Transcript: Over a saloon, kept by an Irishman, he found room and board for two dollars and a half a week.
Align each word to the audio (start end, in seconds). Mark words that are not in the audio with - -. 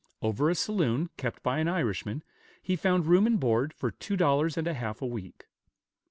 Over 0.23 0.49
a 0.49 0.55
saloon, 0.55 1.11
kept 1.15 1.43
by 1.43 1.59
an 1.59 1.67
Irishman, 1.67 2.23
he 2.59 2.75
found 2.75 3.05
room 3.05 3.27
and 3.27 3.39
board 3.39 3.71
for 3.71 3.91
two 3.91 4.17
dollars 4.17 4.57
and 4.57 4.67
a 4.67 4.73
half 4.73 4.99
a 4.99 5.05
week. 5.05 5.45